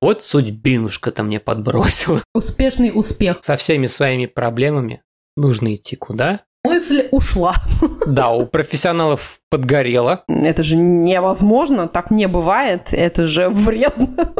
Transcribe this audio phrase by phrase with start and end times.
[0.00, 2.22] Вот судьбинушка-то мне подбросила.
[2.34, 3.38] Успешный успех.
[3.40, 5.02] Со всеми своими проблемами
[5.36, 6.40] нужно идти куда?
[6.64, 7.54] Мысль ушла.
[8.06, 10.24] Да, у профессионалов подгорело.
[10.28, 12.88] Это же невозможно, так не бывает.
[12.92, 14.32] Это же вредно,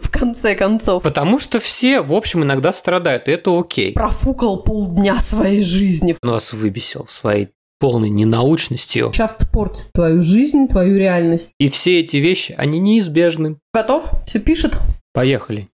[0.00, 1.02] в конце концов.
[1.02, 3.92] Потому что все, в общем, иногда страдают, и это окей.
[3.92, 6.16] Профукал полдня своей жизни.
[6.22, 9.10] Он вас выбесил своей полной ненаучностью.
[9.12, 11.54] Часто портит твою жизнь, твою реальность.
[11.58, 13.58] И все эти вещи, они неизбежны.
[13.74, 14.10] Готов?
[14.26, 14.78] Все пишет?
[15.14, 15.68] Поехали.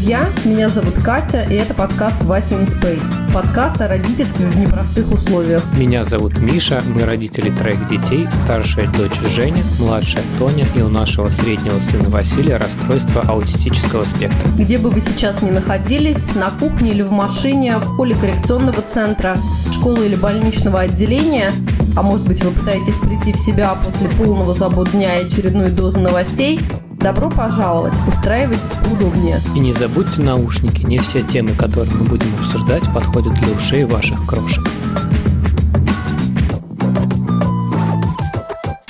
[0.00, 0.30] Друзья!
[0.46, 3.04] Меня зовут Катя, и это подкаст «Вася in Space».
[3.34, 5.62] Подкаст о родительстве в непростых условиях.
[5.74, 11.28] Меня зовут Миша, мы родители троих детей, старшая дочь Женя, младшая Тоня и у нашего
[11.28, 14.48] среднего сына Василия расстройство аутистического спектра.
[14.56, 19.36] Где бы вы сейчас ни находились, на кухне или в машине, в холле коррекционного центра,
[19.70, 21.52] школы или больничного отделения,
[21.94, 26.00] а может быть вы пытаетесь прийти в себя после полного забот дня и очередной дозы
[26.00, 26.58] новостей,
[27.00, 29.40] Добро пожаловать, устраивайтесь поудобнее.
[29.56, 34.26] И не забудьте наушники, не все темы, которые мы будем обсуждать, подходят для ушей ваших
[34.26, 34.62] крошек.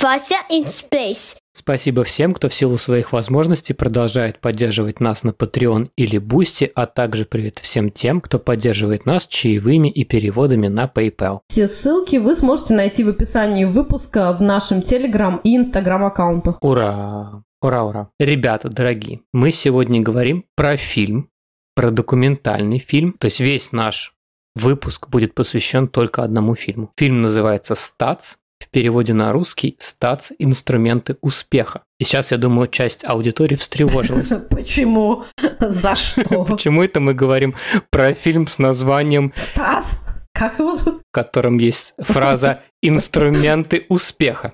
[0.01, 1.37] Вася in Space.
[1.53, 6.87] Спасибо всем, кто в силу своих возможностей продолжает поддерживать нас на Patreon или Boosty, а
[6.87, 11.39] также привет всем тем, кто поддерживает нас чаевыми и переводами на PayPal.
[11.47, 16.57] Все ссылки вы сможете найти в описании выпуска в нашем Telegram и Instagram аккаунтах.
[16.61, 17.43] Ура!
[17.63, 18.09] Ура, ура.
[18.19, 21.29] Ребята, дорогие, мы сегодня говорим про фильм,
[21.75, 23.13] про документальный фильм.
[23.13, 24.15] То есть весь наш
[24.55, 26.91] выпуск будет посвящен только одному фильму.
[26.97, 30.31] Фильм называется «Стац», в переводе на русский «Стац.
[30.39, 31.83] Инструменты успеха».
[31.99, 34.29] И сейчас, я думаю, часть аудитории встревожилась.
[34.49, 35.25] Почему?
[35.59, 36.45] За что?
[36.49, 37.53] Почему это мы говорим
[37.91, 39.99] про фильм с названием Стас?
[40.33, 41.01] Как его зовут?
[41.01, 44.53] В котором есть фраза «инструменты успеха».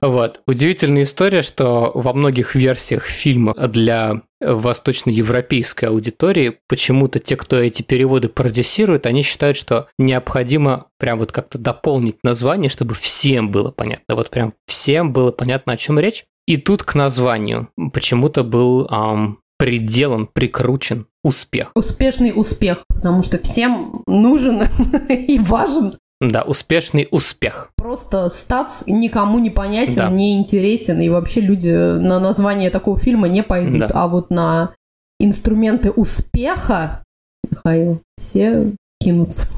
[0.00, 0.40] Вот.
[0.46, 8.28] Удивительная история, что во многих версиях фильма для восточноевропейской аудитории почему-то те, кто эти переводы
[8.28, 14.14] продюсирует, они считают, что необходимо прям вот как-то дополнить название, чтобы всем было понятно.
[14.14, 16.24] Вот прям всем было понятно, о чем речь.
[16.46, 21.70] И тут к названию почему-то был эм, приделан, прикручен успех.
[21.74, 24.62] Успешный успех, потому что всем нужен
[25.08, 25.94] и важен
[26.30, 27.70] да, успешный успех.
[27.76, 30.10] Просто стац никому не понятен, Да.
[30.10, 33.78] не интересен, и вообще люди на название такого фильма не пойдут.
[33.78, 33.90] Да.
[33.94, 34.74] А вот на
[35.20, 37.02] инструменты успеха,
[37.50, 39.48] Михаил, все кинутся.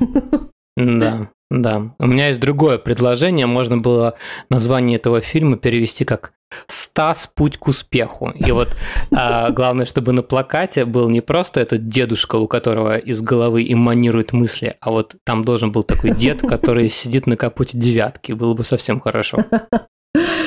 [0.76, 1.94] Да, да.
[1.98, 3.46] У меня есть другое предложение.
[3.46, 4.14] Можно было
[4.50, 6.32] название этого фильма перевести как
[6.66, 7.30] «Стас.
[7.32, 8.30] Путь к успеху».
[8.30, 8.76] И вот
[9.12, 14.32] а, главное, чтобы на плакате был не просто этот дедушка, у которого из головы эманируют
[14.32, 18.32] мысли, а вот там должен был такой дед, который сидит на капоте девятки.
[18.32, 19.38] Было бы совсем хорошо.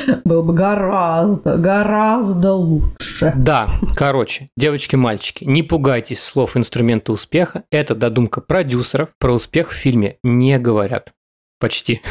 [0.26, 3.34] Было бы гораздо, гораздо лучше.
[3.36, 7.64] Да, короче, девочки-мальчики, не пугайтесь слов инструмента успеха.
[7.72, 9.10] Это додумка продюсеров.
[9.20, 11.14] Про успех в фильме не говорят.
[11.60, 12.02] Почти.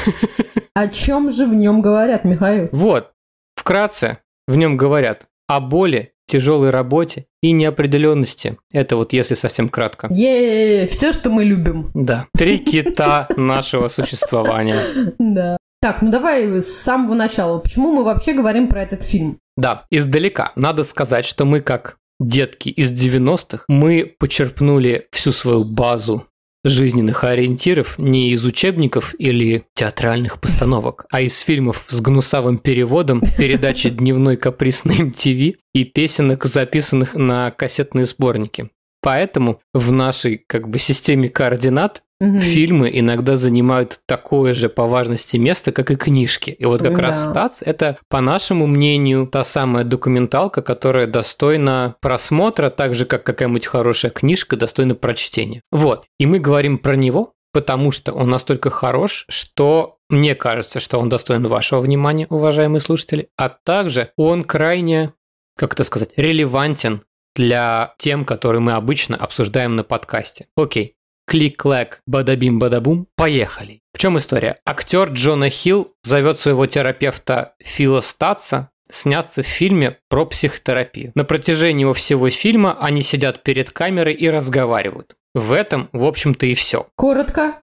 [0.74, 2.68] О чем же в нем говорят, Михаил?
[2.72, 3.12] Вот,
[3.56, 8.58] вкратце, в нем говорят о боли, тяжелой работе и неопределенности.
[8.72, 10.08] Это вот если совсем кратко.
[10.10, 11.90] е все, что мы любим.
[11.94, 12.26] Да.
[12.36, 14.76] Три кита нашего существования.
[15.18, 15.56] Да.
[15.80, 17.58] Так, ну давай с самого начала.
[17.58, 19.38] Почему мы вообще говорим про этот фильм?
[19.56, 20.52] Да, издалека.
[20.56, 26.26] Надо сказать, что мы как детки из 90-х, мы почерпнули всю свою базу
[26.64, 33.88] жизненных ориентиров не из учебников или театральных постановок, а из фильмов с гнусавым переводом, передачи
[33.88, 38.70] «Дневной каприз» на MTV и песенок, записанных на кассетные сборники.
[39.08, 42.40] Поэтому в нашей как бы системе координат Мгм.
[42.40, 46.50] фильмы иногда занимают такое же по важности место, как и книжки.
[46.50, 47.02] И вот как Да.
[47.04, 53.24] раз «Стац»— это, по нашему мнению, та самая документалка, которая достойна просмотра, так же, как
[53.24, 55.62] какая-нибудь хорошая книжка достойна прочтения.
[55.72, 56.04] Вот.
[56.18, 61.08] И мы говорим про него, потому что он настолько хорош, что мне кажется, что он
[61.08, 65.12] достоин вашего внимания, уважаемые слушатели, а также он крайне,
[65.56, 67.04] как это сказать, релевантен
[67.34, 70.48] для тем, которые мы обычно обсуждаем на подкасте.
[70.56, 70.94] Окей,
[71.26, 73.80] клик-клэк, бадабим-бадабум, поехали.
[73.92, 74.60] В чем история?
[74.64, 81.12] Актер Джона Хилл зовет своего терапевта Фила Статса сняться в фильме про психотерапию.
[81.14, 85.16] На протяжении его всего фильма они сидят перед камерой и разговаривают.
[85.34, 86.88] В этом, в общем-то, и все.
[86.96, 87.60] Коротко,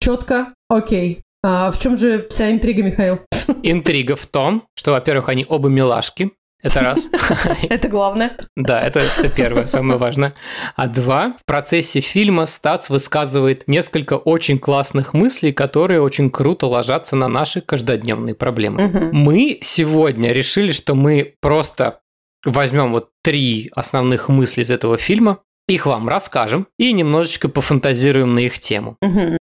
[0.00, 1.22] четко, окей.
[1.42, 3.20] А в чем же вся интрига, Михаил?
[3.62, 6.32] Интрига в том, что, во-первых, они оба милашки.
[6.62, 7.08] Это раз.
[7.62, 8.36] Это главное.
[8.56, 10.34] Да, это, это первое, самое важное.
[10.74, 17.14] А два, в процессе фильма Стац высказывает несколько очень классных мыслей, которые очень круто ложатся
[17.14, 19.10] на наши каждодневные проблемы.
[19.12, 22.00] Мы сегодня решили, что мы просто
[22.44, 25.38] возьмем вот три основных мысли из этого фильма,
[25.68, 28.96] их вам расскажем и немножечко пофантазируем на их тему.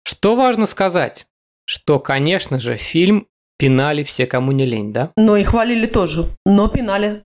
[0.04, 1.26] Что важно сказать?
[1.64, 3.26] Что, конечно же, фильм
[3.62, 5.10] пинали все, кому не лень, да?
[5.16, 7.22] Но и хвалили тоже, но пинали.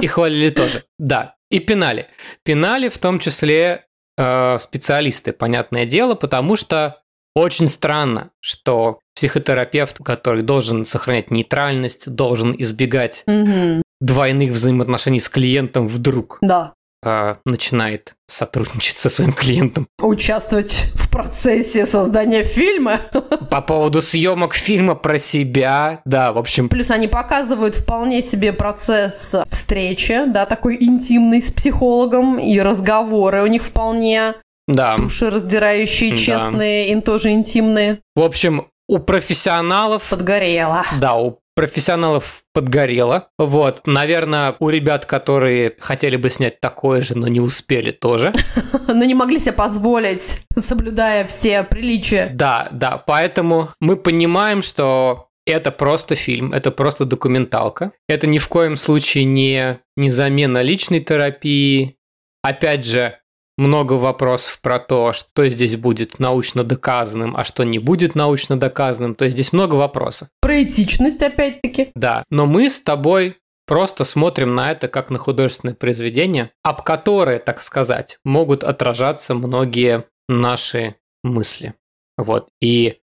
[0.00, 0.82] И хвалили тоже.
[0.98, 2.06] Да, и пинали.
[2.44, 3.84] Пинали в том числе
[4.18, 7.02] э, специалисты, понятное дело, потому что
[7.36, 13.82] очень странно, что психотерапевт, который должен сохранять нейтральность, должен избегать Мгм.
[14.00, 16.74] двойных взаимоотношений с клиентом, вдруг Да.
[17.02, 23.00] Э, начинает сотрудничать со своим клиентом Участвовать в процессе создания фильма.
[23.50, 26.00] по поводу съемок фильма про себя.
[26.04, 32.38] Да, в общем, Плюс они показывают вполне себе процесс встречи, да, такой интимный с психологом,
[32.38, 34.34] и разговоры у них вполне
[34.66, 34.96] да.
[34.96, 36.16] душераздирающие, Да.
[36.16, 37.98] честные, и тоже интимные.
[38.14, 40.84] В общем, у профессионалов Подгорело.
[41.00, 43.28] Да, у профессионалов подгорело.
[43.38, 48.32] Вот, наверное, у ребят, которые хотели бы снять такое же, но не успели тоже.
[48.88, 52.30] Но не могли себе позволить, соблюдая все приличия.
[52.32, 57.92] Да, да, поэтому мы понимаем, что это просто фильм, это просто документалка.
[58.08, 61.96] Это ни в коем случае не, не замена личной терапии.
[62.42, 63.18] Опять же,
[63.58, 69.14] много вопросов про то, что здесь будет научно доказанным, а что не будет научно доказанным.
[69.14, 70.28] То есть здесь много вопросов.
[70.40, 71.90] Про этичность, опять-таки.
[71.94, 77.38] Да, но мы с тобой просто смотрим на это как на художественное произведение, об которое,
[77.38, 81.74] так сказать, могут отражаться многие наши мысли.
[82.16, 82.48] Вот.
[82.60, 82.98] И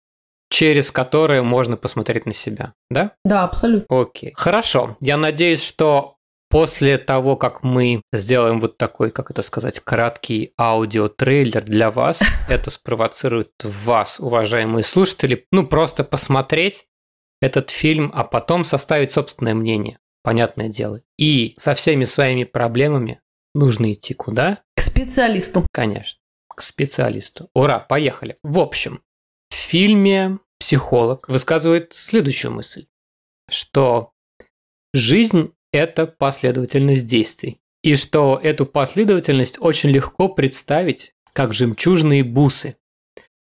[0.50, 2.72] через которые можно посмотреть на себя.
[2.90, 3.12] Да?
[3.24, 4.00] Да, абсолютно.
[4.00, 4.32] Окей.
[4.34, 4.96] Хорошо.
[5.00, 6.16] Я надеюсь, что
[6.48, 12.70] после того, как мы сделаем вот такой, как это сказать, краткий аудиотрейлер для вас, это
[12.70, 16.86] спровоцирует вас, уважаемые слушатели, ну просто посмотреть
[17.40, 21.00] этот фильм, а потом составить собственное мнение, понятное дело.
[21.18, 23.20] И со всеми своими проблемами
[23.54, 24.62] нужно идти куда?
[24.76, 25.66] К специалисту.
[25.72, 27.48] Конечно, к специалисту.
[27.54, 28.38] Ура, поехали.
[28.42, 29.02] В общем,
[29.50, 32.86] в фильме психолог высказывает следующую мысль,
[33.48, 34.12] что
[34.92, 42.76] жизнь– это последовательность действий, и что эту последовательность очень легко представить как жемчужные бусы.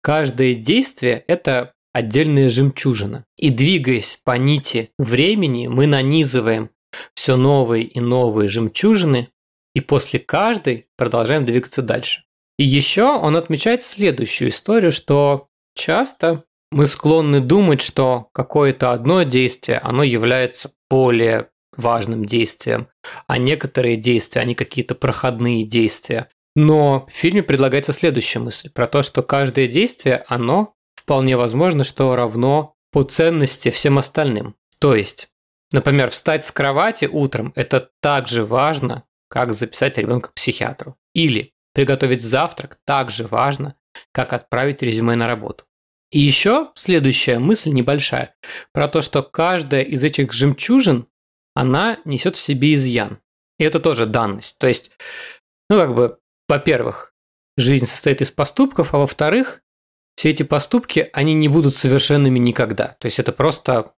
[0.03, 3.25] Каждое действие– это отдельная жемчужина.
[3.37, 6.71] И двигаясь по нити времени, мы нанизываем
[7.15, 9.29] все новые и новые жемчужины,
[9.75, 12.25] и после каждой продолжаем двигаться дальше.
[12.59, 19.79] И еще он отмечает следующую историю, что часто мы склонны думать, что какое-то одно действие,
[19.79, 22.89] оно является более важным действием,
[23.27, 26.29] а некоторые действия, они какие-то проходные действия.
[26.55, 32.17] Но в фильме предлагается следующая мысль про то, что каждое действие, оно вполне возможно, что
[32.17, 34.57] равно по ценности всем остальным.
[34.79, 35.29] То есть,
[35.73, 40.97] например, встать с кровати утром– это так же важно, как записать ребенка к психиатру.
[41.13, 43.75] Или приготовить завтрак так же важно,
[44.13, 45.65] как отправить резюме на работу.
[46.11, 48.35] И еще следующая мысль небольшая
[48.73, 51.09] про то, что каждая из этих жемчужин,
[51.57, 53.19] она несет в себе изъян.
[53.59, 54.59] И это тоже данность.
[54.59, 54.93] То есть,
[55.71, 57.15] ну как бы, во-первых,
[57.57, 59.63] жизнь состоит из поступков, а во-вторых,
[60.17, 62.97] все эти поступки, они не будут совершенными никогда.
[63.01, 63.95] То есть это просто,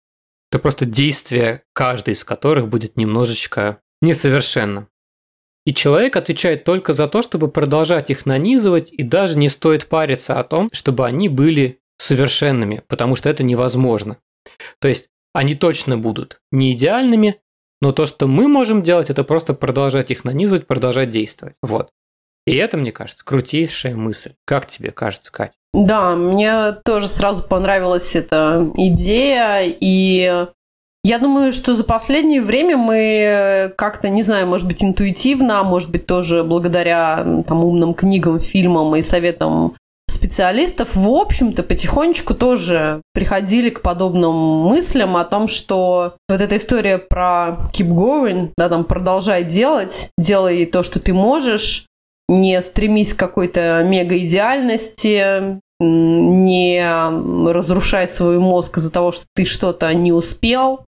[0.50, 4.86] это просто действие, каждый из которых будет немножечко несовершенно.
[5.66, 10.38] И человек отвечает только за то, чтобы продолжать их нанизывать, и даже не стоит париться
[10.38, 14.18] о том, чтобы они были совершенными, потому что это невозможно.
[14.78, 17.40] То есть они точно будут не идеальными,
[17.80, 21.56] но то, что мы можем делать, это просто продолжать их нанизывать, продолжать действовать.
[21.62, 21.90] Вот.
[22.46, 24.32] И это, мне кажется, крутейшая мысль.
[24.44, 25.52] Как тебе кажется, Катя?
[25.74, 30.46] Да, мне тоже сразу понравилась эта идея, и
[31.04, 36.06] я думаю, что за последнее время мы как-то, не знаю, может быть, интуитивно, может быть,
[36.06, 39.74] тоже благодаря там, умным книгам, фильмам и советам
[40.08, 46.98] специалистов, в общем-то, потихонечку тоже приходили к подобным мыслям о том, что вот эта история
[46.98, 51.86] про keep going, да, там, продолжай делать, делай то, что ты можешь,
[52.28, 56.82] не стремись к какой-то мега-идеальности, не
[57.52, 60.84] разрушай свой мозг из-за того, что ты что-то не успел.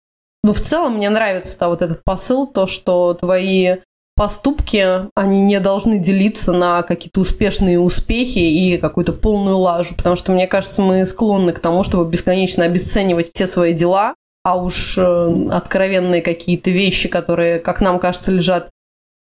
[0.42, 3.76] Но в целом мне нравится да, вот этот посыл, то, что твои
[4.16, 10.33] поступки, они не должны делиться на какие-то успешные успехи и какую-то полную лажу, потому что,
[10.33, 15.49] мне кажется, мы склонны к тому, чтобы бесконечно обесценивать все свои дела, а уж э,
[15.50, 18.71] откровенные какие-то вещи, которые, как нам кажется, лежат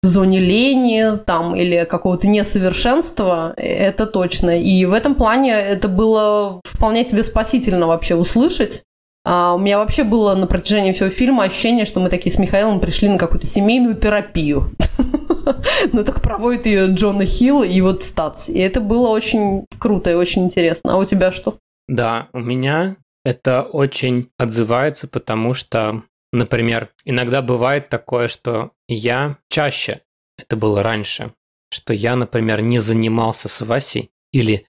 [0.04, 4.60] в зоне лени там или какого-то несовершенства, это точно.
[4.62, 8.84] И в этом плане это было вполне себе спасительно вообще услышать.
[9.26, 12.80] А у меня вообще было на протяжении всего фильма ощущение, что мы такие с Михаилом
[12.80, 14.76] пришли на какую-то семейную терапию.
[15.94, 18.50] Но так проводит ее Джона Хилл и вот Стац.
[18.50, 20.94] И это было очень круто и очень интересно.
[20.94, 21.58] А у тебя что?
[21.88, 26.04] Да, у меня это очень отзывается, потому что,
[26.34, 30.02] например, иногда бывает такое, что я чаще,
[30.38, 31.34] это было раньше,
[31.72, 34.66] что я, например, не занимался с Васей или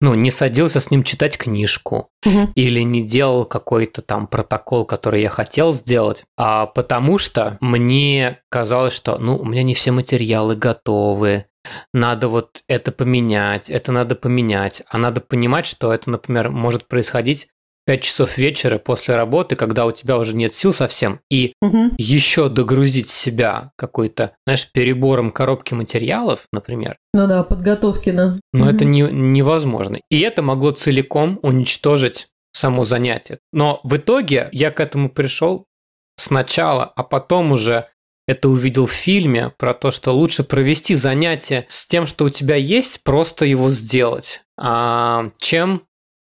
[0.00, 2.52] ну, не садился с ним читать книжку угу.
[2.54, 8.92] или не делал какой-то там протокол, который я хотел сделать, а потому что мне казалось,
[8.92, 11.46] что, ну, у меня не все материалы готовы,
[11.92, 17.48] надо вот это поменять, это надо поменять, а надо понимать, что это, например, может происходить
[17.88, 21.92] 5 часов вечера после работы, когда у тебя уже нет сил совсем, и угу.
[21.96, 26.98] еще догрузить себя какой-то, знаешь, перебором коробки материалов, например.
[27.14, 28.38] Ну да, подготовки, да.
[28.52, 28.74] Но угу.
[28.74, 30.00] это не, невозможно.
[30.10, 33.38] И это могло целиком уничтожить само занятие.
[33.54, 35.64] Но в итоге я к этому пришел
[36.16, 37.86] сначала, а потом уже
[38.26, 42.56] это увидел в фильме про то, что лучше провести занятие с тем, что у тебя
[42.56, 45.87] есть, просто его сделать, а, чем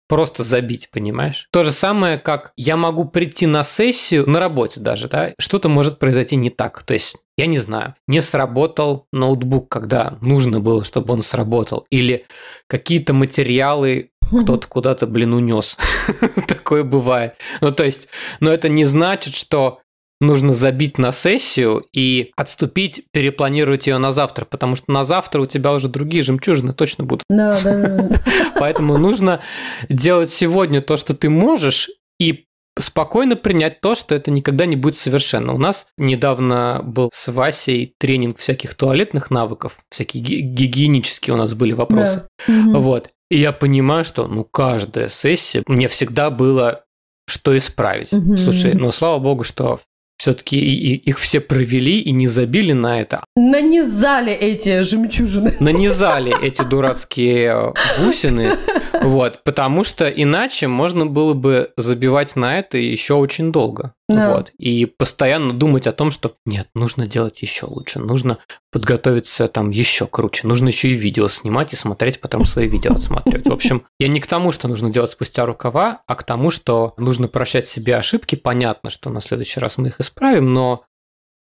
[0.07, 1.47] просто забить, понимаешь?
[1.51, 5.99] То же самое, как я могу прийти на сессию, на работе даже, да, что-то может
[5.99, 6.83] произойти не так.
[6.83, 11.85] То есть, я не знаю, не сработал ноутбук, когда нужно было, чтобы он сработал.
[11.89, 12.25] Или
[12.67, 15.77] какие-то материалы кто-то куда-то, блин, унес.
[16.47, 17.35] Такое бывает.
[17.61, 18.07] Ну, то есть,
[18.39, 19.81] но это не значит, что
[20.21, 25.45] нужно забить на сессию и отступить, перепланировать ее на завтра, потому что на завтра у
[25.45, 27.23] тебя уже другие жемчужины точно будут.
[27.29, 28.21] Да, да, да.
[28.59, 29.41] Поэтому нужно
[29.89, 32.45] делать сегодня то, что ты можешь, и
[32.79, 35.53] спокойно принять то, что это никогда не будет совершенно.
[35.53, 41.73] У нас недавно был с Васей тренинг всяких туалетных навыков, всякие гигиенические у нас были
[41.73, 42.27] вопросы.
[42.47, 42.79] Да.
[42.79, 43.09] Вот.
[43.29, 46.83] И я понимаю, что ну каждая сессия мне всегда было
[47.27, 48.13] что исправить.
[48.13, 48.37] Угу.
[48.37, 49.79] Слушай, ну слава богу, что
[50.17, 53.23] все-таки их все провели и не забили на это.
[53.35, 55.57] Нанизали эти жемчужины.
[55.59, 58.57] Нанизали эти дурацкие бусины,
[59.01, 63.93] вот, потому что иначе можно было бы забивать на это еще очень долго.
[64.07, 64.35] Да.
[64.35, 64.51] Вот.
[64.59, 68.37] И постоянно думать о том, что нет, нужно делать еще лучше, нужно
[68.71, 73.47] подготовиться там еще круче, нужно еще и видео снимать и смотреть, потом свои видео отсматривать.
[73.47, 76.93] В общем, я не к тому, что нужно делать спустя рукава, а к тому, что
[76.97, 78.35] нужно прощать себе ошибки.
[78.35, 80.85] Понятно, что на следующий раз мы их исправим, но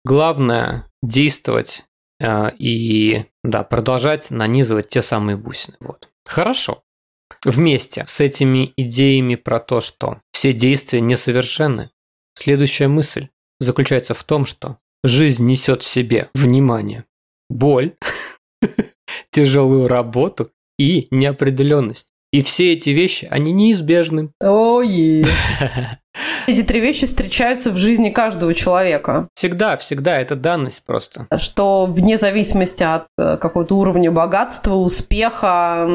[0.05, 1.85] главное действовать
[2.21, 5.77] э, и да, продолжать нанизывать те самые бусины.
[5.81, 6.09] Вот.
[6.25, 6.83] Хорошо.
[7.45, 11.91] Вместе с этими идеями про то, что все действия несовершенны,
[12.35, 13.29] Следующая мысль
[13.61, 17.05] заключается в том, что жизнь несет в себе внимание,
[17.51, 17.95] боль,
[19.31, 22.09] тяжелую работу и неопределенность.
[22.33, 24.33] И все эти вещи, они неизбежны.
[24.41, 25.25] Ой.
[26.47, 29.29] Эти три вещи встречаются в жизни каждого человека.
[29.35, 31.27] Всегда, всегда, это данность просто.
[31.39, 35.87] Что вне зависимости от э, какого-то уровня богатства, успеха,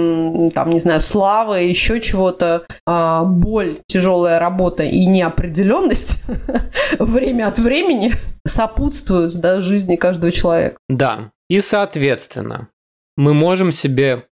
[0.53, 6.19] там, не знаю, славы, еще чего-то, а, боль, тяжелая работа и неопределенность
[6.99, 8.13] время от времени
[8.45, 10.77] сопутствуют да, жизни каждого человека.
[10.89, 12.69] Да, и соответственно,
[13.15, 14.25] мы можем себе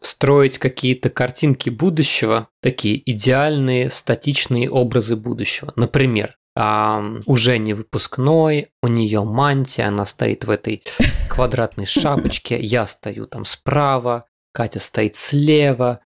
[0.00, 5.72] строить какие-то картинки будущего, такие идеальные статичные образы будущего.
[5.76, 10.82] Например, а, уже не выпускной, у нее мантия, она стоит в этой
[11.28, 16.00] квадратной шапочке, я стою там справа, Катя стоит слева,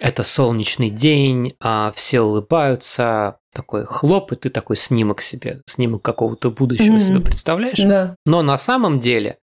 [0.00, 6.50] это солнечный день, а все улыбаются, такой хлоп, и ты такой снимок себе, снимок какого-то
[6.50, 7.00] будущего mm-hmm.
[7.00, 7.78] себе представляешь.
[7.78, 8.16] Да.
[8.26, 9.38] Но на самом деле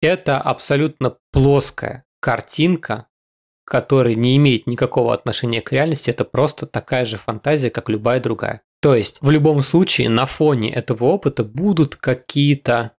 [0.00, 3.06] это абсолютно плоская картинка
[3.64, 8.62] который не имеет никакого отношения к реальности, это просто такая же фантазия, как любая другая.
[8.80, 12.92] То есть в любом случае на фоне этого опыта будут какие-то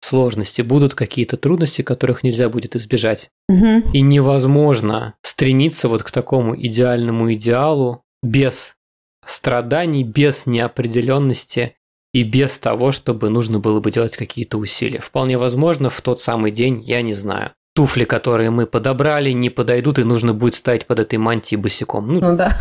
[0.00, 3.30] сложности, будут какие-то трудности, которых нельзя будет избежать.
[3.48, 3.90] Угу.
[3.92, 8.76] И невозможно стремиться вот к такому идеальному идеалу без
[9.26, 11.76] страданий, без неопределенности
[12.12, 15.00] и без того, чтобы нужно было бы делать какие-то усилия.
[15.00, 19.98] Вполне возможно, в тот самый день, я не знаю, туфли, которые мы подобрали, не подойдут,
[19.98, 22.08] и нужно будет стать под этой мантией босиком.
[22.08, 22.56] Ну, ну да.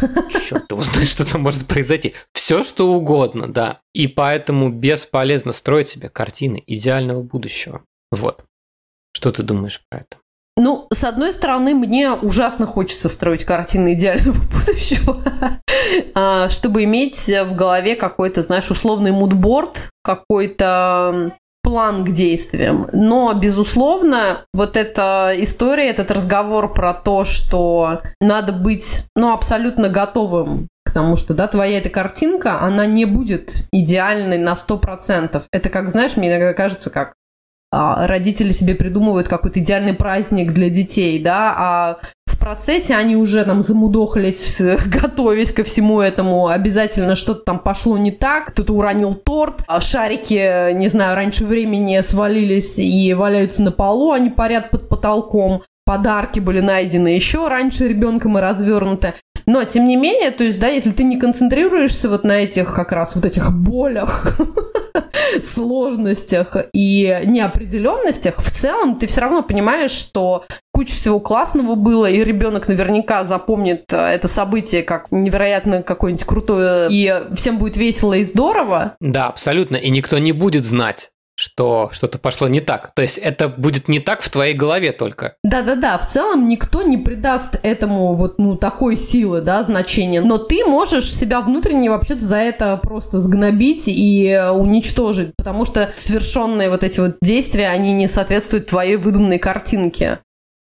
[0.47, 2.13] Черт его знает, что там может произойти.
[2.33, 3.79] Все, что угодно, да.
[3.93, 7.83] И поэтому бесполезно строить себе картины идеального будущего.
[8.11, 8.45] Вот.
[9.15, 10.17] Что ты думаешь про это?
[10.55, 15.21] Ну, с одной стороны, мне ужасно хочется строить картины идеального будущего,
[16.13, 22.87] а, чтобы иметь в голове какой-то, знаешь, условный мудборд, какой-то план к действиям.
[22.93, 30.67] Но, безусловно, вот эта история, этот разговор про то, что надо быть, ну, абсолютно готовым
[30.85, 35.43] к тому, что, да, твоя эта картинка, она не будет идеальной на 100%.
[35.51, 37.13] Это как, знаешь, мне иногда кажется, как
[37.73, 43.61] родители себе придумывают какой-то идеальный праздник для детей, да, а в процессе они уже там
[43.61, 49.81] замудохались, готовясь ко всему этому, обязательно что-то там пошло не так, кто-то уронил торт, а
[49.81, 56.39] шарики, не знаю, раньше времени свалились и валяются на полу, они парят под потолком, подарки
[56.39, 59.13] были найдены еще раньше ребенком и развернуты.
[59.45, 62.91] Но, тем не менее, то есть, да, если ты не концентрируешься вот на этих как
[62.93, 64.37] раз вот этих болях,
[65.41, 72.23] сложностях и неопределенностях, в целом ты все равно понимаешь, что куча всего классного было, и
[72.23, 78.23] ребенок наверняка запомнит э, это событие как невероятно какое-нибудь крутое, и всем будет весело и
[78.23, 78.95] здорово.
[78.99, 79.75] Да, абсолютно.
[79.77, 82.93] И никто не будет знать, что что-то пошло не так.
[82.93, 85.35] То есть это будет не так в твоей голове только.
[85.43, 90.21] Да-да-да, в целом никто не придаст этому вот, ну, такой силы, да, значения.
[90.21, 96.69] Но ты можешь себя внутренне вообще-то за это просто сгнобить и уничтожить, потому что совершенные
[96.69, 100.19] вот эти вот действия, они не соответствуют твоей выдуманной картинке.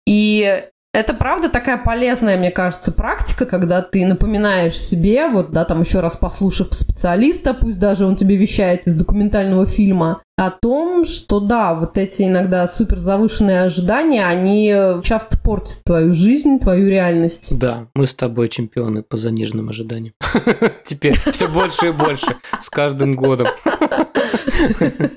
[0.06, 0.62] И
[0.96, 6.00] это правда такая полезная, мне кажется, практика, когда ты напоминаешь себе, вот, да, там еще
[6.00, 11.74] раз послушав специалиста, пусть даже он тебе вещает из документального фильма, о том, что да,
[11.74, 17.56] вот эти иногда супер завышенные ожидания, они часто портят твою жизнь, твою реальность.
[17.58, 20.14] Да, мы с тобой чемпионы по заниженным ожиданиям.
[20.84, 23.48] Теперь все больше и больше с каждым годом.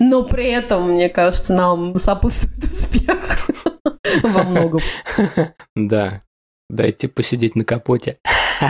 [0.00, 3.48] Но при этом, мне кажется, нам сопутствует успех.
[4.22, 4.80] Во многом.
[5.76, 6.20] Да.
[6.68, 8.18] Дайте посидеть на капоте.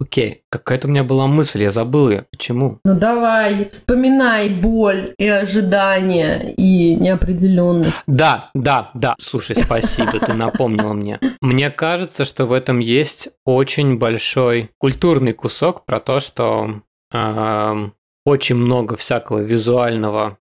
[0.00, 2.26] Окей, какая-то у меня была мысль, я забыл ее.
[2.30, 2.78] Почему?
[2.84, 8.02] Ну давай, вспоминай боль и ожидания и неопределенность.
[8.06, 9.14] Да, да, да.
[9.20, 11.20] Слушай, спасибо, ты напомнила мне.
[11.40, 17.88] Мне кажется, что в этом есть очень большой культурный кусок про то, что э,
[18.24, 20.38] очень много всякого визуального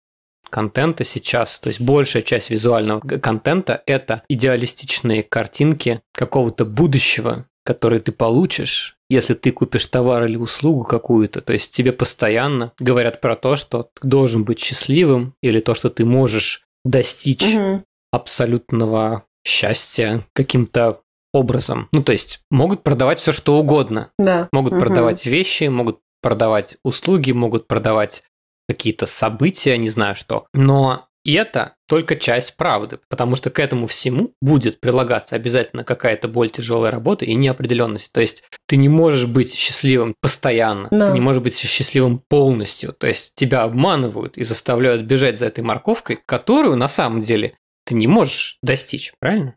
[0.51, 8.13] контента сейчас, то есть большая часть визуального контента– это идеалистичные картинки какого-то будущего, которые ты
[8.13, 11.41] получишь, если ты купишь товар или услугу какую-то.
[11.41, 15.91] То есть тебе постоянно говорят про то, что ты должен быть счастливым или то, что
[15.91, 17.83] ты можешь достичь угу.
[18.13, 21.01] абсолютного счастья каким-то
[21.33, 21.89] образом.
[21.93, 24.11] Ну, то есть могут продавать все, что угодно.
[24.19, 24.49] Да.
[24.53, 24.81] Могут угу.
[24.81, 28.23] продавать вещи, могут продавать услуги, могут продавать
[28.69, 30.47] какие-то события, не знаю что.
[30.53, 36.51] Но это только часть правды, потому что к этому всему будет прилагаться обязательно какая-то боль,
[36.51, 38.13] тяжелая работа и неопределенность.
[38.13, 41.09] То есть ты не можешь быть счастливым постоянно, да.
[41.09, 42.93] ты не можешь быть счастливым полностью.
[42.93, 47.95] То есть тебя обманывают и заставляют бежать за этой морковкой, которую на самом деле ты
[47.95, 49.57] не можешь достичь, правильно?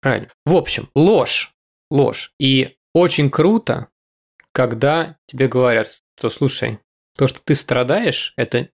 [0.00, 0.28] Правильно.
[0.44, 1.52] В общем, ложь,
[1.90, 2.32] ложь.
[2.38, 3.88] И очень круто,
[4.52, 6.78] когда тебе говорят, что слушай,
[7.16, 8.68] то, что ты страдаешь, это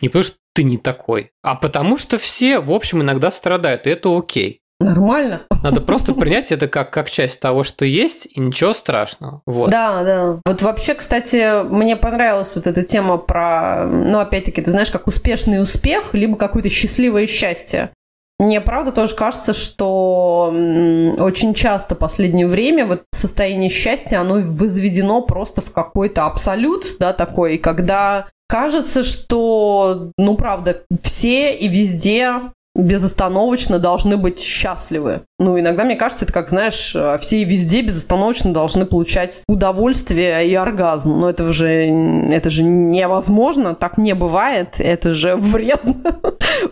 [0.00, 3.90] не потому, что ты не такой, а потому что все, в общем, иногда страдают, и
[3.90, 4.60] это окей.
[4.80, 5.42] Нормально.
[5.62, 9.42] Надо просто принять это как, как часть того, что есть, и ничего страшного.
[9.44, 9.70] Вот.
[9.70, 10.40] Да, да.
[10.46, 15.62] Вот вообще, кстати, мне понравилась вот эта тема про, ну, опять-таки, ты знаешь, как успешный
[15.62, 17.92] успех, либо какое-то счастливое счастье.
[18.40, 25.20] Мне правда тоже кажется, что очень часто в последнее время вот состояние счастья, оно возведено
[25.20, 32.50] просто в какой-то абсолют, да, такой, когда кажется, что, ну, правда, все и везде
[32.82, 35.22] безостановочно должны быть счастливы.
[35.38, 40.54] Ну, иногда мне кажется, это как, знаешь, все и везде безостановочно должны получать удовольствие и
[40.54, 41.20] оргазм.
[41.20, 45.94] Но это же, это же невозможно, так не бывает, это же вредно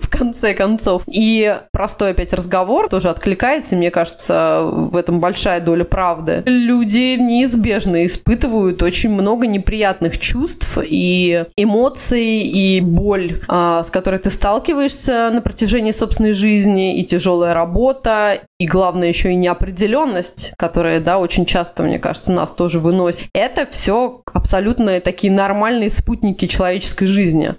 [0.00, 1.02] в конце концов.
[1.06, 6.42] И простой опять разговор тоже откликается, мне кажется, в этом большая доля правды.
[6.46, 14.30] Люди неизбежно испытывают очень много неприятных чувств и эмоций, и боль, а, с которой ты
[14.30, 21.18] сталкиваешься на протяжении собственной жизни, и тяжелая работа, и главное еще и неопределенность, которая, да,
[21.18, 23.28] очень часто, мне кажется, нас тоже выносит.
[23.34, 27.56] Это все абсолютно такие нормальные спутники человеческой жизни.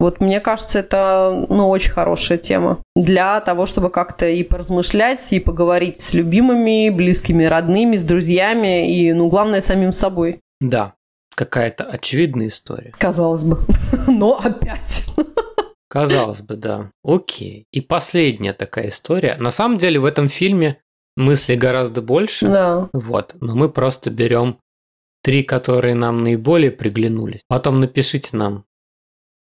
[0.00, 5.40] Вот мне кажется, это ну, очень хорошая тема для того, чтобы как-то и поразмышлять, и
[5.40, 10.38] поговорить с любимыми, близкими, родными, с друзьями, и, ну, главное, самим собой.
[10.60, 10.94] Да,
[11.34, 12.92] какая-то очевидная история.
[12.96, 13.60] Казалось бы.
[14.06, 15.04] Но опять.
[15.88, 16.92] Казалось бы, да.
[17.02, 17.66] Окей.
[17.72, 19.36] И последняя такая история.
[19.38, 20.80] На самом деле в этом фильме
[21.16, 22.46] мыслей гораздо больше.
[22.46, 22.90] Да.
[22.92, 23.36] Вот.
[23.40, 24.58] Но мы просто берем
[25.22, 27.40] три, которые нам наиболее приглянулись.
[27.48, 28.64] Потом напишите нам,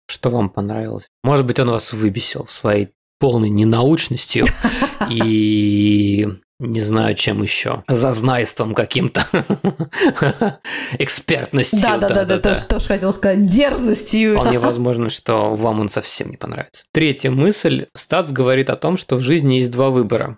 [0.07, 1.07] что вам понравилось.
[1.23, 4.45] Может быть, он вас выбесил своей полной ненаучностью
[5.09, 6.27] и
[6.67, 7.83] не знаю, чем еще.
[7.87, 9.25] Зазнайством каким-то.
[10.99, 11.79] Экспертностью.
[11.81, 14.33] Да, да, да, да, тоже, тоже хотел сказать, дерзостью.
[14.33, 16.85] Вполне возможно, что вам он совсем не понравится.
[16.91, 17.87] Третья мысль.
[17.95, 20.37] Стац говорит о том, что в жизни есть два выбора.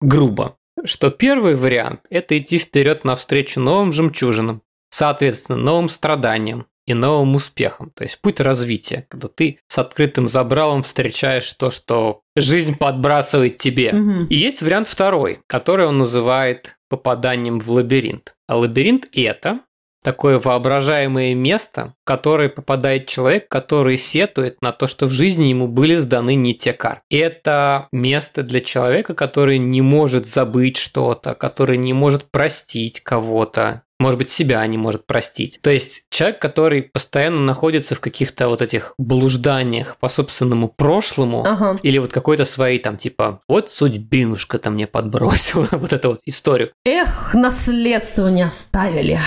[0.00, 0.56] Грубо.
[0.84, 7.90] Что первый вариант– это идти вперед навстречу новым жемчужинам, соответственно, новым страданиям, и новым успехом.
[7.94, 13.92] То есть путь развития, когда ты с открытым забралом встречаешь то, что жизнь подбрасывает тебе.
[13.92, 14.26] Мгм.
[14.26, 18.34] И есть вариант второй, который он называет попаданием в лабиринт.
[18.48, 19.60] А лабиринт– это
[20.02, 25.68] такое воображаемое место, в которое попадает человек, который сетует на то, что в жизни ему
[25.68, 27.02] были сданы не те карты.
[27.10, 34.18] Это место для человека, который не может забыть что-то, который не может простить кого-то, может
[34.18, 35.60] быть, себя не может простить.
[35.62, 41.78] То есть человек, который постоянно находится в каких-то вот этих блужданиях по собственному прошлому, Ага.
[41.82, 46.70] или вот какой-то своей там типа вот судьбинушка-то мне подбросила вот эту вот историю.
[46.84, 49.18] Эх, наследство не оставили.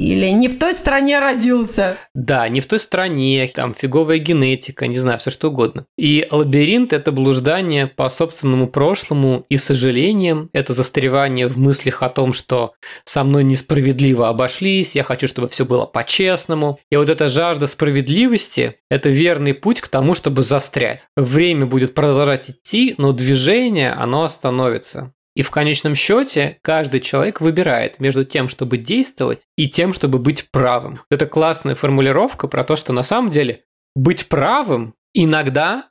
[0.00, 1.96] Или не в той стране родился.
[2.14, 5.86] Да, не в той стране, там фиговая генетика, не знаю, все что угодно.
[5.96, 12.32] И лабиринт– это блуждание по собственному прошлому и сожалением, это застревание в мыслях о том,
[12.32, 16.78] что со мной несправедливо обошлись, я хочу, чтобы все было по-честному.
[16.90, 21.08] И вот эта жажда справедливости– это верный путь к тому, чтобы застрять.
[21.16, 25.12] Время будет продолжать идти, но движение, оно остановится.
[25.38, 30.50] И в конечном счете каждый человек выбирает между тем, чтобы действовать, и тем, чтобы быть
[30.50, 30.98] правым.
[31.12, 33.62] Это классная формулировка про то, что на самом деле
[33.94, 35.90] быть правым иногда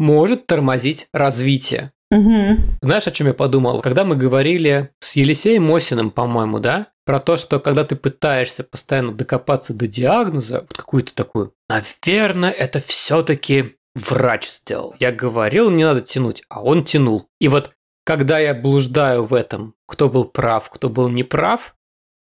[0.00, 1.92] может тормозить развитие.
[2.10, 2.78] Мгм.
[2.82, 3.82] Знаешь, о чем я подумал?
[3.82, 9.12] Когда мы говорили с Елисеем Мосиным, по-моему, да, про то, что когда ты пытаешься постоянно
[9.12, 14.94] докопаться до диагноза, вот какую-то такую, наверное, это все-таки врач сделал.
[14.98, 17.28] Я говорил, не надо тянуть, а он тянул.
[17.40, 17.72] И вот
[18.08, 21.74] когда я блуждаю в этом, кто был прав, кто был неправ,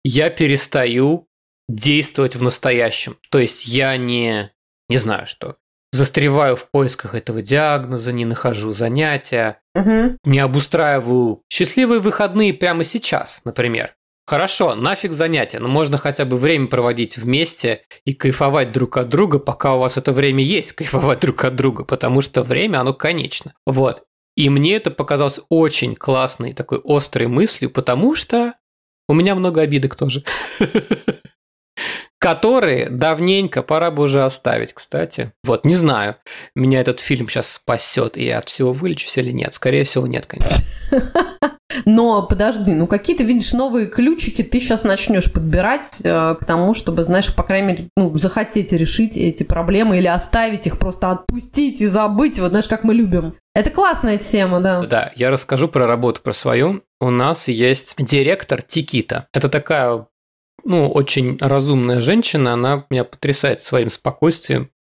[0.03, 1.29] я перестаю
[1.69, 3.17] действовать в настоящем.
[3.31, 4.51] То есть я не,
[4.89, 5.55] не знаю что,
[5.93, 10.19] застреваю в поисках этого диагноза, не нахожу занятия, Мгм.
[10.25, 13.95] не обустраиваю счастливые выходные прямо сейчас, например.
[14.27, 19.39] Хорошо, нафиг занятия, но можно хотя бы время проводить вместе и кайфовать друг от друга,
[19.39, 23.55] пока у вас это время есть, кайфовать друг от друга, потому что время, оно конечно.
[23.67, 24.03] Вот.
[24.37, 28.55] И мне это показалось очень классной, такой острой мыслью, потому что
[29.09, 30.23] у меня много обидок тоже.
[32.19, 35.33] Которые давненько пора бы уже оставить, кстати.
[35.45, 36.17] Вот, не знаю,
[36.55, 39.55] меня этот фильм сейчас спасет, и я от всего вылечусь или нет.
[39.55, 40.57] Скорее всего, нет, конечно.
[41.85, 46.75] Но подожди, ну какие ты видишь новые ключики ты сейчас начнешь подбирать э, к тому,
[46.75, 51.81] чтобы, знаешь, по крайней мере, ну, захотеть решить эти проблемы или оставить их, просто отпустить
[51.81, 53.35] и забыть, вот знаешь, как мы любим.
[53.55, 54.83] Это классная тема, да.
[54.83, 56.83] Да, я расскажу про работу, про свою.
[57.01, 59.29] У нас есть директор Тикита.
[59.33, 60.07] Это такая,
[60.65, 62.53] ну, очень разумная женщина.
[62.53, 64.71] Она меня потрясает своим спокойствием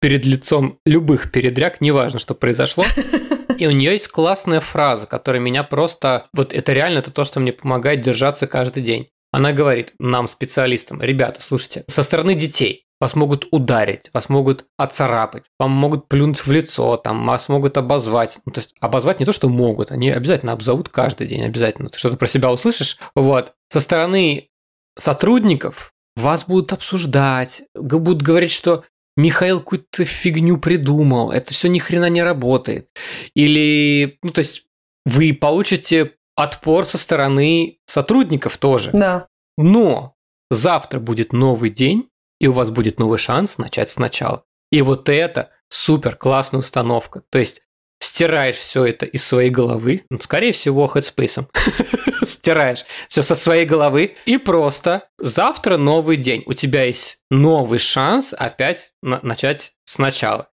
[0.00, 2.84] перед лицом любых передряг, неважно, что произошло.
[3.58, 6.28] И у нее есть классная фраза, которая меня просто...
[6.32, 9.08] Вот это реально это то, что мне помогает держаться каждый день.
[9.32, 15.44] Она говорит нам, специалистам, ребята, слушайте, со стороны детей вас могут ударить, вас могут отцарапать,
[15.58, 18.40] вам могут плюнуть в лицо, там, вас могут обозвать.
[18.44, 21.88] Ну, то есть обозвать не то, что могут, они обязательно обзовут каждый день, обязательно.
[21.88, 22.98] Ты что-то про себя услышишь.
[23.14, 23.54] Вот.
[23.68, 24.48] Со стороны
[24.96, 28.84] сотрудников вас будут обсуждать, будут говорить, что
[29.18, 32.88] Михаил какую-то фигню придумал, это все ни хрена не работает.
[33.34, 34.64] Или, ну, то есть
[35.04, 38.92] вы получите отпор со стороны сотрудников тоже.
[38.92, 39.26] Да.
[39.56, 40.14] Но
[40.50, 44.44] завтра будет новый день, и у вас будет новый шанс начать сначала.
[44.70, 47.22] И вот это супер классная установка.
[47.28, 47.62] То есть
[48.00, 51.48] стираешь все это из своей головы, ну, скорее всего, хедспейсом.
[52.24, 56.42] Стираешь все со своей головы и просто завтра новый день.
[56.46, 60.48] У тебя есть новый шанс опять на- начать сначала.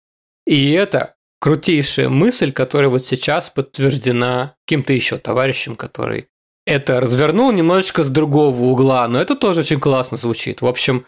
[0.47, 6.29] И это крутейшая мысль, которая вот сейчас подтверждена каким-то еще товарищем, который
[6.67, 10.63] это развернул немножечко с другого угла, но это тоже очень классно звучит.
[10.63, 11.07] В общем,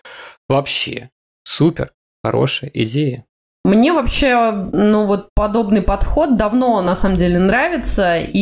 [0.48, 1.10] вообще
[1.44, 1.92] супер,
[2.22, 3.24] хорошая идея.
[3.64, 8.38] Мне вообще, ну вот подобный подход давно на самом деле нравится, и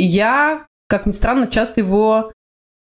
[0.00, 2.32] я, как ни странно, часто его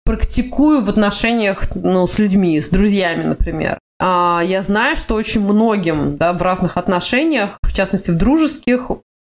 [0.03, 3.79] практикую в отношениях, ну, с людьми, с друзьями, например.
[4.01, 8.89] А, Я знаю, что очень многим, да, в разных отношениях, в частности в дружеских,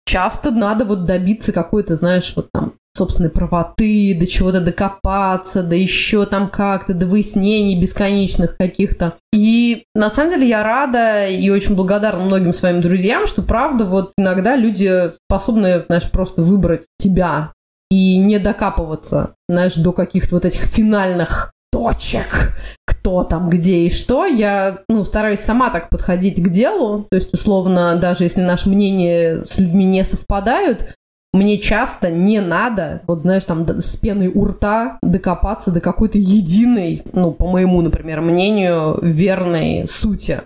[0.05, 6.27] часто надо вот добиться какой-то, знаешь, вот там собственной правоты, до чего-то докопаться, да еще
[6.27, 9.15] там как-то, до выяснений бесконечных каких-то.
[9.33, 14.13] И на самом деле я рада и очень благодарна многим своим друзьям, что правда вот
[14.17, 17.53] иногда люди способны, знаешь, просто выбрать тебя
[17.91, 22.53] и не докапываться, знаешь, до каких-то вот этих финальных точек,
[22.87, 24.25] кто там, где и что.
[24.25, 29.45] Я, ну, стараюсь сама так подходить к делу, то есть, условно, даже если наши мнения
[29.45, 30.95] с людьми не совпадают,
[31.35, 37.03] мне часто не надо, вот знаешь, там с пеной у рта докопаться до какой-то единой,
[37.13, 40.43] ну, по моему, например, мнению, верной сути.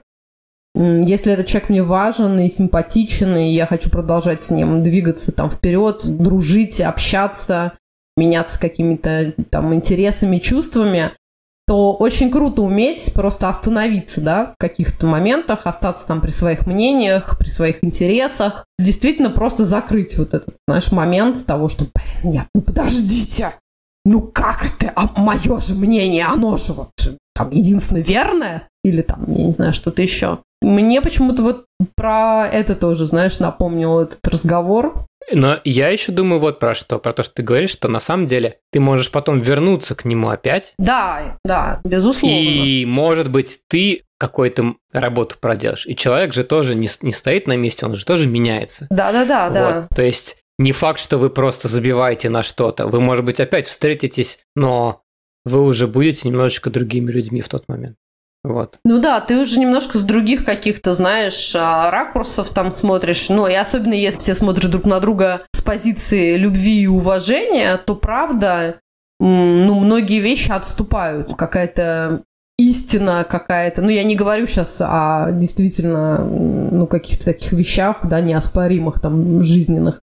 [0.75, 5.51] Если этот человек мне важен и симпатичен, и я хочу продолжать с ним двигаться там
[5.51, 7.75] вперед, дружить, общаться,
[8.17, 11.11] меняться какими-то там интересами, чувствами,
[11.69, 17.39] то очень круто уметь просто остановиться, да, в каких-то моментах, остаться там при своих мнениях,
[17.39, 22.63] при своих интересах, действительно просто закрыть вот этот, знаешь, момент того, что, блин, нет, ну
[22.63, 23.53] подождите,
[24.07, 26.89] ну как это, а мое же мнение, оно же вот
[27.35, 30.39] там единственно верное, или там, я не знаю, что-то еще.
[30.63, 36.59] Мне почему-то вот про это тоже, знаешь, напомнил этот разговор, но я еще думаю вот
[36.59, 39.95] про что, про то, что ты говоришь, что на самом деле ты можешь потом вернуться
[39.95, 40.75] к нему опять.
[40.79, 42.35] Да, да, безусловно.
[42.35, 45.87] И, может быть, ты какую-то работу проделаешь.
[45.87, 48.87] И человек же тоже не, не стоит на месте, он же тоже меняется.
[48.91, 49.87] Да-да-да, да.
[49.95, 52.89] То есть не факт, что вы просто забиваете на что-то.
[52.89, 55.03] Вы, может быть, опять встретитесь, но
[55.45, 57.97] вы уже будете немножечко другими людьми в тот момент.
[58.45, 58.79] Вот.
[58.85, 63.29] Ну да, ты уже немножко с других каких-то, знаешь, а, ракурсов там смотришь.
[63.29, 67.97] Ну и особенно если все смотрят друг на друга с позиции любви и уважения, то
[67.97, 68.81] правда,
[69.21, 71.35] ну, многие вещи отступают.
[71.37, 72.23] Какая-то
[72.59, 73.83] истина какая-то.
[73.83, 80.01] Ну, я не говорю сейчас о действительно, ну, каких-то таких вещах, да, неоспоримых, там, жизненных.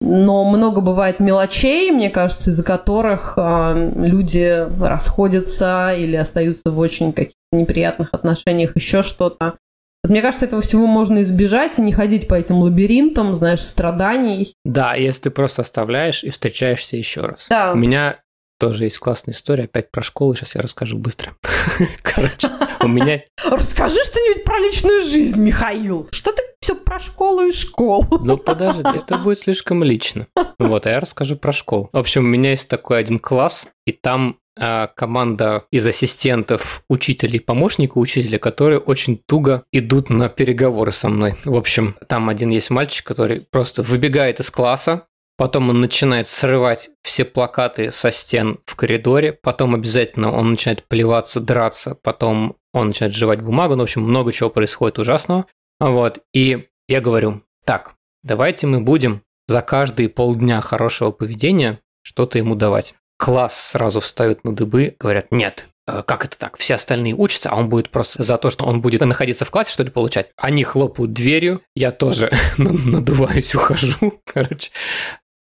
[0.00, 7.12] Но много бывает мелочей, мне кажется, из-за которых э, люди расходятся или остаются в очень
[7.12, 9.56] каких-то неприятных отношениях, еще что-то.
[10.02, 14.54] Вот мне кажется, этого всего можно избежать и не ходить по этим лабиринтам, знаешь, страданий.
[14.64, 17.46] Да, если ты просто оставляешь и встречаешься еще раз.
[17.48, 17.72] Да.
[17.72, 18.20] У меня
[18.58, 21.36] тоже есть классная история, опять про школу, сейчас я расскажу быстро.
[22.02, 22.48] Короче,
[22.82, 23.20] у меня...
[23.50, 26.08] Расскажи что-нибудь про личную жизнь, Михаил.
[26.12, 28.06] Что ты все про школу и школу.
[28.22, 30.26] Ну, подожди, это будет слишком лично.
[30.58, 31.90] Вот, а я расскажу про школу.
[31.92, 37.98] В общем, у меня есть такой один класс, и там команда из ассистентов учителей, помощника
[37.98, 41.34] учителя, которые очень туго идут на переговоры со мной.
[41.44, 46.90] В общем, там один есть мальчик, который просто выбегает из класса, Потом он начинает срывать
[47.02, 53.14] все плакаты со стен в коридоре, потом обязательно он начинает плеваться, драться, потом он начинает
[53.14, 55.46] жевать бумагу, ну, в общем, много чего происходит ужасного.
[55.80, 62.54] Вот, и я говорю, так, давайте мы будем за каждые полдня хорошего поведения что-то ему
[62.54, 62.94] давать.
[63.24, 66.58] Класс сразу встают на дыбы, говорят, нет, э, как это так?
[66.58, 69.72] Все остальные учатся, а он будет просто за то, что он будет находиться в классе,
[69.72, 70.30] что ли, получать.
[70.36, 74.70] Они хлопают дверью, я тоже надуваюсь, ухожу, короче.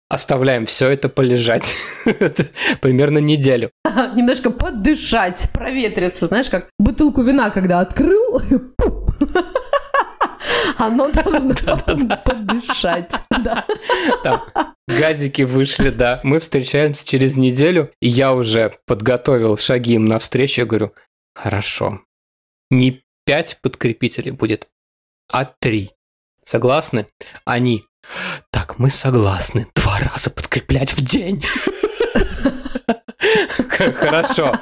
[0.10, 1.76] Оставляем все это полежать.
[2.82, 3.72] Примерно неделю.
[4.14, 6.28] Немножко подышать, проветриться.
[6.28, 8.40] Знаешь, как бутылку вина, когда открыл,
[10.78, 11.56] оно должно
[12.26, 13.12] подышать.
[14.24, 14.42] Там
[15.00, 16.20] газики вышли, да.
[16.24, 20.62] Мы встречаемся через неделю, и я уже подготовил шаги им навстречу.
[20.62, 20.92] Я говорю,
[21.34, 22.02] хорошо,
[22.70, 24.70] не пять подкрепителей будет,
[25.30, 25.92] а три.
[26.44, 27.08] Согласны?
[27.46, 27.84] Они,
[28.52, 31.44] так, мы согласны, два раза подкреплять в день.
[33.96, 34.54] Хорошо.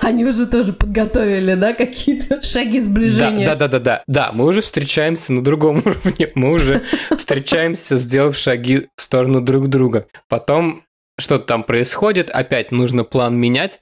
[0.00, 3.46] Они уже тоже подготовили, да, какие-то шаги сближения.
[3.46, 4.30] Да, да, да, да, да.
[4.32, 6.32] Мы уже встречаемся на другом уровне.
[6.34, 6.82] Мы уже
[7.16, 10.06] встречаемся, сделав шаги в сторону друг друга.
[10.28, 10.84] Потом
[11.18, 13.80] что-то там происходит, опять нужно план менять.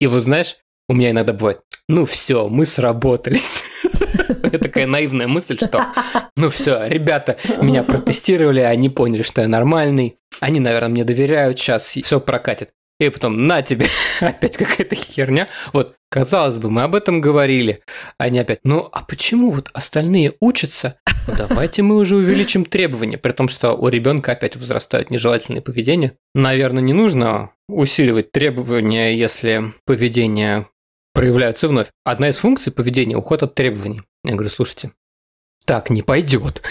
[0.00, 0.56] И вот знаешь,
[0.88, 3.64] у меня иногда бывает, ну все, мы сработались.
[4.42, 5.84] Это такая наивная мысль, что
[6.36, 11.84] ну все, ребята меня протестировали, они поняли, что я нормальный, они, наверное, мне доверяют, сейчас
[11.86, 12.70] все прокатит.
[13.00, 13.86] И потом, на тебе,
[14.20, 15.48] опять какая-то херня.
[15.72, 17.82] Вот, казалось бы, мы об этом говорили.
[18.18, 20.98] Они опять, ну, а почему вот остальные учатся?
[21.28, 26.14] Ну, давайте мы уже увеличим требования, при том, что у ребенка опять возрастают нежелательные поведения.
[26.34, 30.66] Наверное, не нужно усиливать требования, если поведение
[31.14, 31.88] проявляются вновь.
[32.04, 34.02] Одна из функций поведения– уход от требований.
[34.24, 34.90] Я говорю, слушайте,
[35.66, 36.62] так не пойдет.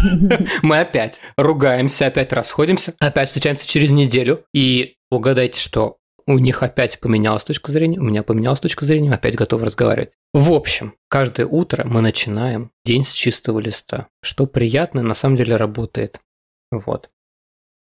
[0.62, 4.44] Мы опять ругаемся, опять расходимся, опять встречаемся через неделю.
[4.54, 9.34] И угадайте, что У них опять поменялась точка зрения, у меня поменялась точка зрения, опять
[9.34, 10.10] готов разговаривать.
[10.34, 15.56] В общем, каждое утро мы начинаем день с чистого листа, что приятно на самом деле
[15.56, 16.20] работает.
[16.70, 17.08] Вот.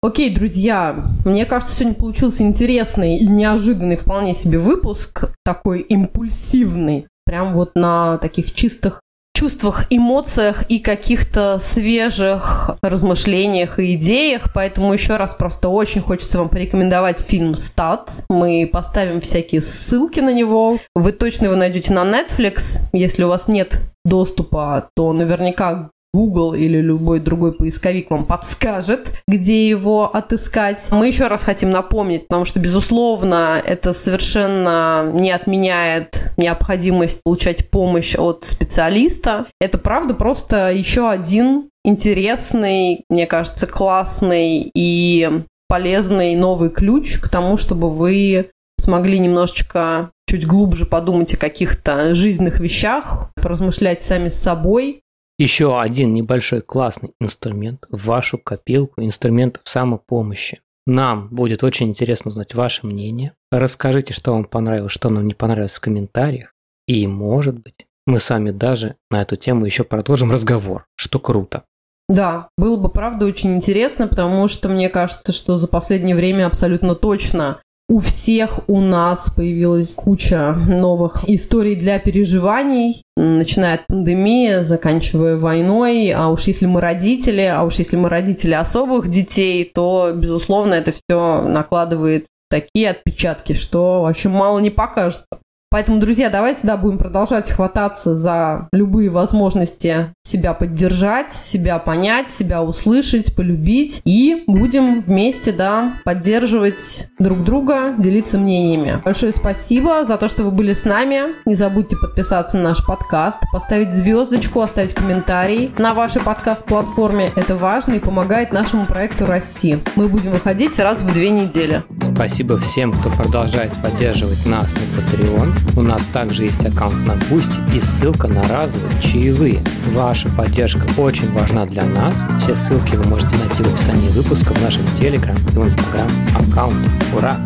[0.01, 7.53] Окей, друзья, мне кажется, сегодня получился интересный и неожиданный вполне себе выпуск, такой импульсивный, прям
[7.53, 8.99] вот на таких чистых
[9.43, 14.53] чувствах, эмоциях и каких-то свежих размышлениях и идеях.
[14.53, 18.23] Поэтому еще раз просто очень хочется вам порекомендовать фильм «Стат».
[18.29, 20.77] Мы поставим всякие ссылки на него.
[20.95, 22.79] Вы точно его найдете на Netflix.
[22.93, 29.67] Если у вас нет доступа, то наверняка Google или любой другой поисковик вам подскажет, где
[29.67, 30.89] его отыскать.
[30.91, 38.15] Мы еще раз хотим напомнить, потому что, безусловно, это совершенно не отменяет необходимость получать помощь
[38.15, 39.47] от специалиста.
[39.60, 45.30] Это, правда, просто еще один интересный, мне кажется, классный и
[45.67, 52.60] полезный новый ключ к тому, чтобы вы смогли немножечко чуть глубже подумать о каких-то жизненных
[52.60, 55.02] вещах, поразмышлять сами с собой,
[55.38, 60.62] еще один небольшой классный инструмент в вашу копилку инструментов самопомощи.
[60.86, 63.34] Нам будет очень интересно узнать ваше мнение.
[63.52, 66.54] Расскажите, что вам понравилось, что нам не понравилось в комментариях.
[66.88, 71.63] И, может быть, мы сами даже на эту тему еще продолжим разговор, что круто.
[72.10, 76.96] Да, было бы правда очень интересно, потому что мне кажется, что за последнее время абсолютно
[76.96, 85.38] точно у всех у нас появилась куча новых историй для переживаний, начиная от пандемии, заканчивая
[85.38, 86.12] войной.
[86.12, 90.91] А уж если мы родители, а уж если мы родители особых детей, то, безусловно, это
[90.91, 95.28] все накладывает такие отпечатки, что вообще мало не покажется.
[95.73, 102.62] Поэтому, друзья, давайте, да, будем продолжать хвататься за любые возможности себя поддержать, себя понять, себя
[102.62, 103.99] услышать, полюбить.
[104.05, 109.01] И будем вместе, да, поддерживать друг друга, делиться мнениями.
[109.03, 111.36] Большое спасибо за то, что вы были с нами.
[111.47, 117.31] Не забудьте подписаться на наш подкаст, поставить звездочку, оставить комментарий на вашей подкаст-платформе.
[117.36, 119.79] Это важно и помогает нашему проекту расти.
[119.95, 121.83] Мы будем выходить раз в две недели.
[121.99, 125.62] Спасибо всем, кто продолжает поддерживать нас на Patreon.
[125.76, 129.63] У нас также есть аккаунт на Boosty и ссылка на разовые чаевые.
[129.91, 132.23] Ваша поддержка очень важна для нас.
[132.39, 136.89] Все ссылки вы можете найти в описании выпуска в нашем Telegram и в Instagram аккаунте.
[137.15, 137.38] Ура!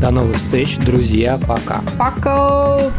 [0.00, 1.38] До новых встреч, друзья.
[1.46, 1.82] Пока.
[1.98, 2.90] Пока!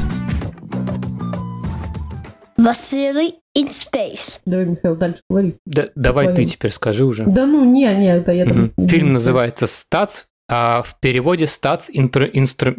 [2.57, 4.41] Василий in space.
[4.45, 5.55] Давай, Михаил, дальше говори.
[5.65, 6.35] Да, давай Твоим.
[6.35, 7.25] ты теперь скажи уже.
[7.25, 8.71] Да ну, не, не, это я там...
[8.77, 8.87] Мгм.
[8.87, 12.25] Фильм называется «Стац», а в переводе «Стац интро...
[12.25, 12.75] инстру...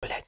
[0.00, 0.27] Блядь.